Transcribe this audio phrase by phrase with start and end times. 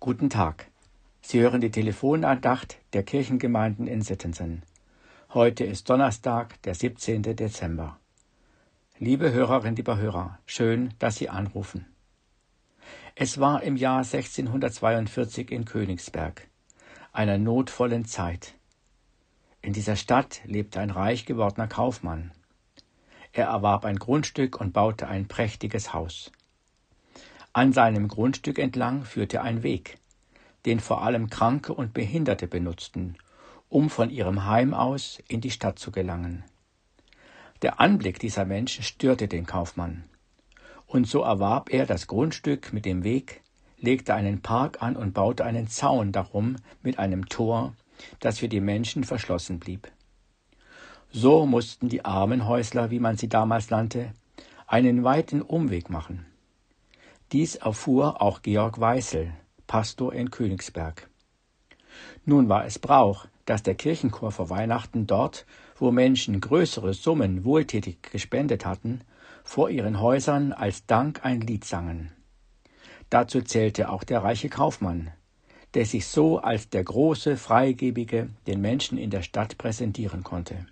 [0.00, 0.70] Guten Tag.
[1.22, 4.62] Sie hören die Telefonandacht der Kirchengemeinden in Sittensen.
[5.34, 7.22] Heute ist Donnerstag, der 17.
[7.34, 7.98] Dezember.
[9.00, 11.84] Liebe Hörerinnen, lieber Hörer, schön, dass Sie anrufen.
[13.16, 16.46] Es war im Jahr 1642 in Königsberg,
[17.12, 18.54] einer notvollen Zeit.
[19.62, 22.30] In dieser Stadt lebte ein reich gewordener Kaufmann.
[23.32, 26.30] Er erwarb ein Grundstück und baute ein prächtiges Haus.
[27.58, 29.98] An seinem Grundstück entlang führte ein Weg,
[30.64, 33.16] den vor allem Kranke und Behinderte benutzten,
[33.68, 36.44] um von ihrem Heim aus in die Stadt zu gelangen.
[37.62, 40.04] Der Anblick dieser Menschen störte den Kaufmann,
[40.86, 43.42] und so erwarb er das Grundstück mit dem Weg,
[43.80, 47.74] legte einen Park an und baute einen Zaun darum mit einem Tor,
[48.20, 49.90] das für die Menschen verschlossen blieb.
[51.10, 54.12] So mussten die Armenhäusler, wie man sie damals nannte,
[54.68, 56.24] einen weiten Umweg machen.
[57.32, 59.34] Dies erfuhr auch Georg Weißel,
[59.66, 61.10] Pastor in Königsberg.
[62.24, 65.44] Nun war es Brauch, dass der Kirchenchor vor Weihnachten dort,
[65.76, 69.02] wo Menschen größere Summen wohltätig gespendet hatten,
[69.44, 72.12] vor ihren Häusern als Dank ein Lied sangen.
[73.10, 75.10] Dazu zählte auch der reiche Kaufmann,
[75.74, 80.66] der sich so als der große Freigebige den Menschen in der Stadt präsentieren konnte.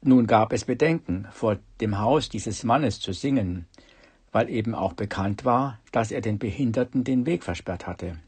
[0.00, 3.66] Nun gab es Bedenken, vor dem Haus dieses Mannes zu singen,
[4.34, 8.18] weil eben auch bekannt war, dass er den Behinderten den Weg versperrt hatte.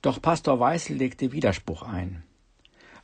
[0.00, 2.22] Doch Pastor Weißel legte Widerspruch ein.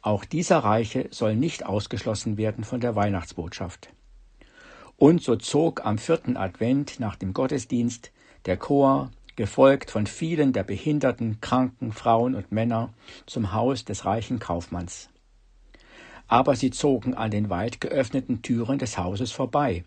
[0.01, 3.91] Auch dieser Reiche soll nicht ausgeschlossen werden von der Weihnachtsbotschaft.
[4.97, 8.11] Und so zog am vierten Advent nach dem Gottesdienst
[8.47, 12.95] der Chor, gefolgt von vielen der behinderten, kranken Frauen und Männer,
[13.27, 15.11] zum Haus des reichen Kaufmanns.
[16.27, 19.84] Aber sie zogen an den weit geöffneten Türen des Hauses vorbei,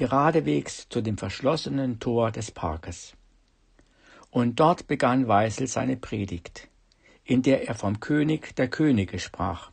[0.00, 3.12] geradewegs zu dem verschlossenen Tor des Parkes.
[4.30, 6.68] Und dort begann Weißel seine Predigt,
[7.22, 9.70] in der er vom König der Könige sprach,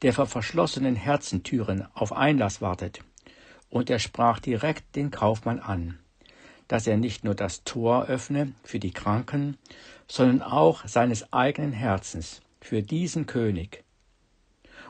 [0.00, 3.00] der vor verschlossenen Herzentüren auf Einlass wartet,
[3.68, 5.98] und er sprach direkt den Kaufmann an,
[6.66, 9.58] dass er nicht nur das Tor öffne für die Kranken,
[10.08, 13.84] sondern auch seines eigenen Herzens für diesen König.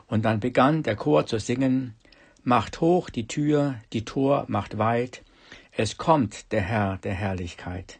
[0.07, 1.95] Und dann begann der Chor zu singen
[2.43, 5.23] Macht hoch die Tür, die Tor macht weit,
[5.71, 7.99] es kommt der Herr der Herrlichkeit.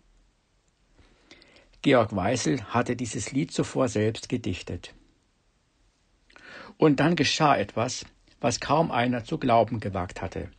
[1.84, 4.96] Georg Weißel hatte dieses Lied zuvor selbst gedichtet.
[6.78, 8.06] Und dann geschah etwas,
[8.40, 10.50] was kaum einer zu glauben gewagt hatte.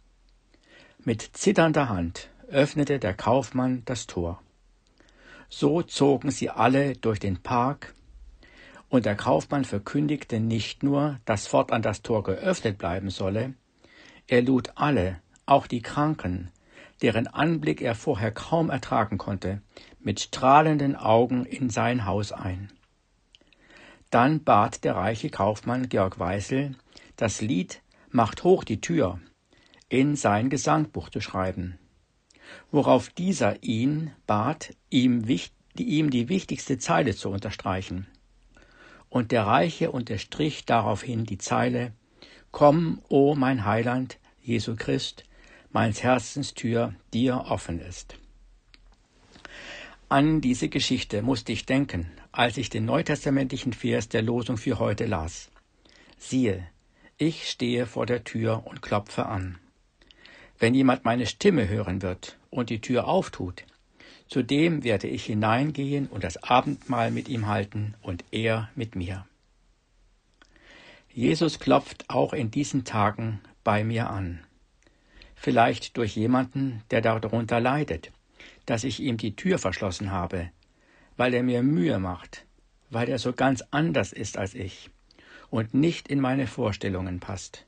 [1.05, 4.41] Mit zitternder Hand öffnete der Kaufmann das Tor.
[5.49, 7.95] So zogen sie alle durch den Park,
[8.89, 13.55] und der Kaufmann verkündigte nicht nur, dass fortan das Tor geöffnet bleiben solle,
[14.27, 16.51] er lud alle, auch die Kranken,
[17.03, 19.61] deren Anblick er vorher kaum ertragen konnte,
[20.01, 22.73] mit strahlenden Augen in sein Haus ein.
[24.11, 26.77] Dann bat der reiche Kaufmann Georg Weißel,
[27.17, 27.83] das Lied
[28.15, 29.21] Macht hoch die Tür
[29.89, 31.79] in sein Gesangbuch zu schreiben,
[32.71, 35.25] worauf dieser ihn bat, ihm,
[35.79, 38.07] ihm die wichtigste Zeile zu unterstreichen.
[39.09, 41.93] Und der Reiche unterstrich daraufhin die Zeile
[42.53, 45.25] Komm, o mein Heiland, Jesu Christ,
[45.73, 48.17] meins Herzens Tür dir offen ist.
[50.11, 55.07] An diese Geschichte musste ich denken, als ich den neutestamentlichen Vers der Losung für heute
[55.07, 55.51] las.
[56.19, 56.69] Siehe,
[57.17, 59.59] ich stehe vor der Tür und klopfe an.
[60.59, 63.65] Wenn jemand meine Stimme hören wird und die Tür auftut,
[64.29, 69.25] zu dem werde ich hineingehen und das Abendmahl mit ihm halten und er mit mir.
[71.15, 74.41] Jesus klopft auch in diesen Tagen bei mir an.
[75.35, 78.13] Vielleicht durch jemanden, der darunter leidet,
[78.65, 80.51] dass ich ihm die Tür verschlossen habe,
[81.19, 82.47] weil er mir Mühe macht,
[82.89, 84.89] weil er so ganz anders ist als ich
[85.51, 87.67] und nicht in meine Vorstellungen passt.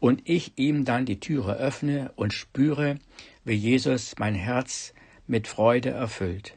[0.00, 2.98] Und ich ihm dann die Türe öffne und spüre,
[3.44, 4.94] wie Jesus mein Herz
[5.26, 6.56] mit Freude erfüllt.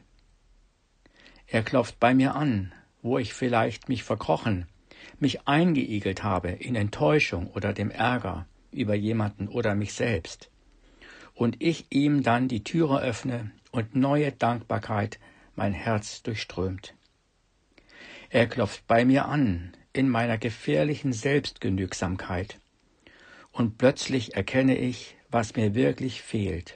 [1.48, 2.72] Er klopft bei mir an,
[3.02, 4.66] wo ich vielleicht mich verkrochen,
[5.18, 10.50] mich eingeigelt habe in Enttäuschung oder dem Ärger über jemanden oder mich selbst,
[11.34, 15.18] und ich ihm dann die Türe öffne und neue Dankbarkeit
[15.54, 16.94] mein Herz durchströmt.
[18.30, 22.58] Er klopft bei mir an in meiner gefährlichen Selbstgenügsamkeit,
[23.52, 26.74] und plötzlich erkenne ich, was mir wirklich fehlt,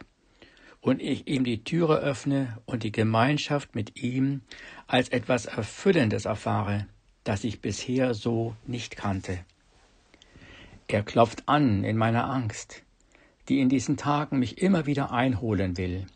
[0.80, 4.42] und ich ihm die Türe öffne und die Gemeinschaft mit ihm
[4.86, 6.86] als etwas Erfüllendes erfahre,
[7.26, 9.40] das ich bisher so nicht kannte.
[10.86, 12.82] Er klopft an in meiner Angst,
[13.48, 16.06] die in diesen Tagen mich immer wieder einholen will,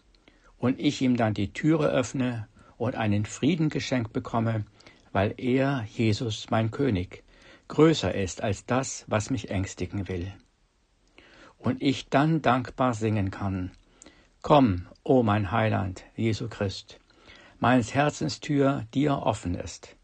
[0.58, 2.46] und ich ihm dann die Türe öffne
[2.76, 4.64] und einen Frieden geschenkt bekomme,
[5.10, 7.24] weil er, Jesus, mein König,
[7.66, 10.32] größer ist als das, was mich ängstigen will.
[11.58, 13.72] Und ich dann dankbar singen kann,
[14.42, 17.00] Komm, o mein Heiland, Jesu Christ,
[17.58, 19.96] meines Herzens Tür dir offen ist.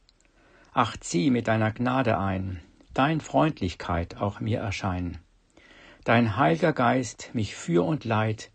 [0.78, 2.60] Ach, zieh mit deiner Gnade ein,
[2.92, 5.16] dein Freundlichkeit auch mir erscheinen.
[6.04, 8.50] Dein heilger Geist mich für und leid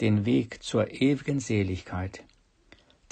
[0.00, 2.24] den Weg zur ewigen Seligkeit.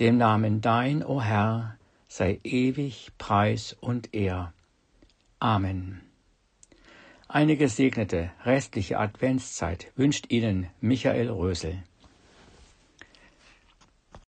[0.00, 1.76] Dem Namen dein, o Herr,
[2.08, 4.54] sei ewig Preis und Ehr.
[5.38, 6.00] Amen.
[7.28, 11.82] Eine gesegnete restliche Adventszeit wünscht Ihnen Michael Rösel.